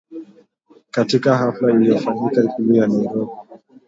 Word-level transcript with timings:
katika 0.91 1.37
hafla 1.37 1.71
iliyofanyika 1.73 2.43
Ikulu 2.43 2.75
ya 2.75 2.87
Nairobi 2.87 3.31